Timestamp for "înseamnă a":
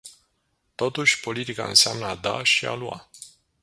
1.67-2.15